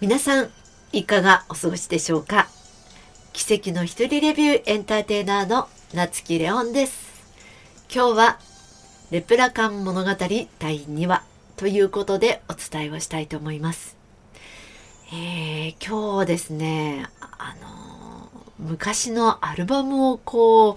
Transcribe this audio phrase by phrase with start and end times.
[0.00, 0.50] 皆さん
[0.92, 2.48] いかがお過ごしでしょうか？
[3.34, 7.20] 奇跡の一人レビューエンターテイナーの夏木レオンです。
[7.94, 8.38] 今日は
[9.10, 10.48] レプラカン物語第
[10.80, 11.22] 2話
[11.58, 13.98] ということでお伝えをしたいと思います。
[15.12, 20.74] えー、今日ですねあの昔のアルバムをこう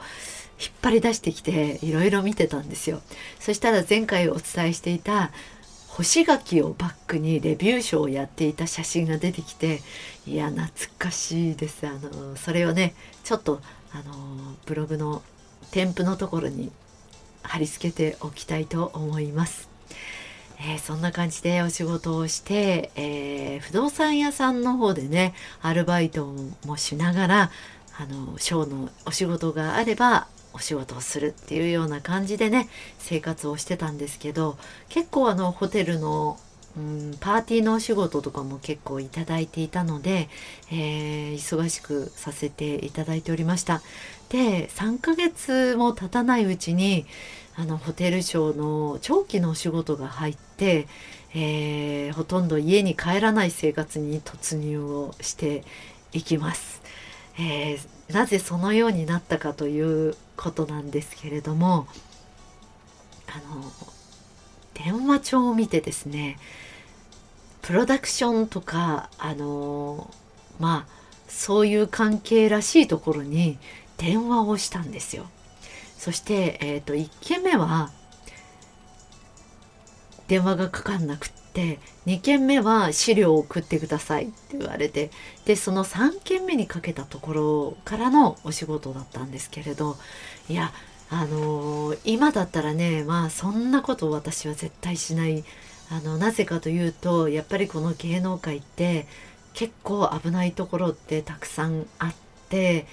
[0.62, 3.00] 引っ張り出してきていろいろ見てたんですよ。
[3.40, 5.32] そしたら前回お伝えしていた
[5.88, 9.82] 干し柿をバックにレビュー賞をやっていた写真が出てきて
[10.26, 15.22] いや懐かしいですあのそれをねちょっとあのブログの
[15.72, 16.72] 添付のところに
[17.44, 19.70] 貼り付けておきたいと思います。
[20.60, 26.34] えー、そんな感じでお仕事をして、えー、不動産屋さんの方でねアルバイト
[26.66, 27.52] もしながら
[28.00, 34.58] あのショーのお仕事があればお仕事をするっていうような感じでね生活をしてたんですけど
[34.89, 36.38] 結構あのホテルの
[36.75, 40.27] うん、パーティーのお仕事とかも結構いただいていたので、
[40.71, 43.81] えー、忙しくさせていただいておりました。
[44.30, 47.05] で3ヶ月も経たないうちに
[47.55, 50.88] あのホテルショーの長期のお仕事が入って、
[51.35, 55.63] えー、ほとんど家に帰らない生活に突入をして
[56.13, 56.81] いきます、
[57.37, 61.87] えー、なぜそのようになったかということなんですけれども
[63.27, 63.63] あの
[64.73, 66.37] 電話帳を見てですね
[67.64, 70.11] プロダクションとかあの
[70.59, 70.94] まあ
[71.28, 73.58] そういう関係らしいところに
[73.97, 75.25] 電話をしたんですよ。
[75.97, 77.89] そして、えーと、1件目は
[80.28, 85.11] 電話がかかんなくって2件目は資料を送ってくださいって言われて
[85.45, 89.95] でその3件目にかけたところからのお仕事だったんですけれど
[90.50, 90.73] いや
[91.16, 95.44] あの、今だったらねまあそんなこと私は絶対しない
[95.89, 99.05] あのなぜかというとやっぱりこの芸能界って
[99.53, 102.16] 結構危ないところってたくさんあっ
[102.50, 102.88] て、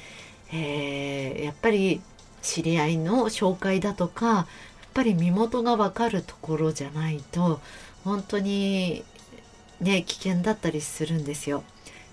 [0.53, 2.03] えー、やっぱり
[2.43, 4.47] 知り合いの紹介だとかやっ
[4.93, 7.61] ぱり身元が分かるところじゃないと
[8.05, 9.05] 本当に
[9.81, 11.63] ね危険だったりするんですよ。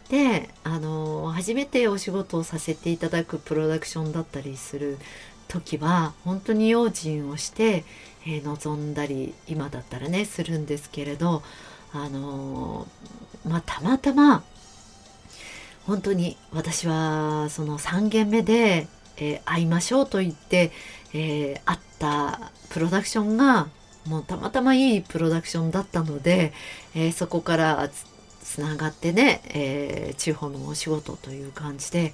[0.10, 4.98] であの初めてお仕事をさせていただくプロダクションだったりする
[5.48, 7.84] 時は本当に用心をして、
[8.26, 11.44] えー、臨んだり今だったらねするんですけれど
[11.94, 14.44] あのー、まあたまたま
[15.86, 18.88] 本当に私はその3軒目で、
[19.18, 20.72] えー、会いましょうと言って、
[21.14, 23.70] えー、会ったプロダクションが
[24.06, 26.54] もうたまたまいいプロダクションだったので、
[26.96, 27.90] えそこから
[28.42, 32.14] つながってね、え地方のお仕事という感じで、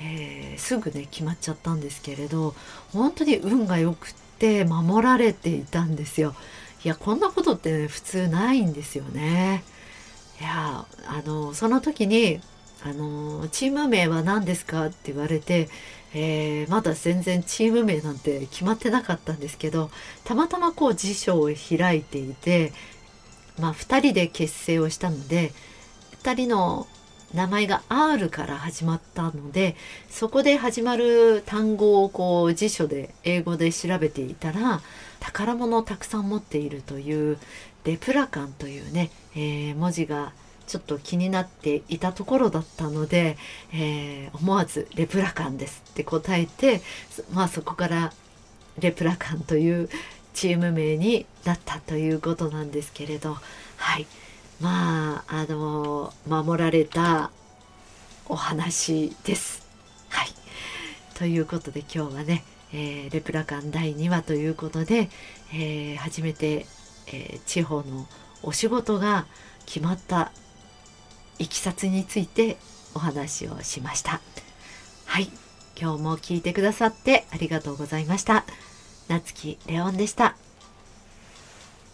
[0.00, 2.54] えー、すぐね決まっちゃったんですけれど
[2.92, 6.34] 本当に運が良くて守られていたんですよ。
[6.84, 9.64] いやこんなことって、ね、普通ないんですよね。
[10.40, 12.40] いやあのその時に
[12.82, 15.68] あのチーム名は何ですかって言われて、
[16.12, 19.90] えー、まだ全然チーム名なんて決まってなかったんですけど
[20.24, 22.72] たまたまこう辞書を開いていて、
[23.58, 25.52] まあ、2人で結成をしたので
[26.22, 26.86] 2人の
[27.34, 29.74] 名前が R から始まったので
[30.08, 34.80] そこで始まる単語をこう辞書で英語で調べていたら
[35.18, 37.38] 宝物をたくさん持っているという
[37.84, 40.32] レプラカンというね、えー、文字が
[40.68, 43.36] ちょっと気になっていたところだったので、
[43.72, 46.82] えー、思わず「レプラカンです」って答えて
[47.32, 48.12] まあそこから
[48.78, 49.90] レプラカンという
[50.34, 53.36] チーム名になったということなんですけれど
[53.76, 54.06] はい。
[54.60, 57.30] まああの守られた
[58.26, 59.66] お話です。
[60.08, 60.28] はい
[61.14, 65.10] ということで今日はね、えー、レプラカン第2話ということで、
[65.52, 66.66] えー、初めて、
[67.06, 68.06] えー、地方の
[68.42, 69.26] お仕事が
[69.66, 70.32] 決まった
[71.38, 72.56] いきさつについて
[72.94, 74.20] お話をしました。
[75.06, 75.28] はい
[75.76, 78.44] 今日も聞いてくださってありがとうございました。
[79.08, 80.43] 夏木レオンでした。